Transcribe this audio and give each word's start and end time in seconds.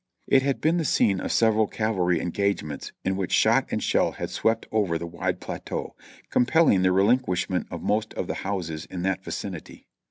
It 0.25 0.41
had 0.41 0.61
been 0.61 0.77
the 0.77 0.83
scene 0.83 1.19
of 1.21 1.31
several 1.31 1.67
cavalry 1.67 2.19
engagements 2.21 2.91
in 3.05 3.15
which 3.15 3.31
shot 3.31 3.67
and 3.69 3.83
shell 3.83 4.13
had 4.13 4.31
swept 4.31 4.65
over 4.71 4.97
the 4.97 5.05
wide 5.05 5.39
plateau, 5.39 5.95
compelling 6.31 6.81
the 6.81 6.89
relin 6.89 7.21
quishment 7.21 7.67
of 7.69 7.83
most 7.83 8.15
of 8.15 8.25
the 8.25 8.33
houses 8.41 8.85
in 8.85 9.03
that 9.03 9.23
vicinity. 9.23 9.85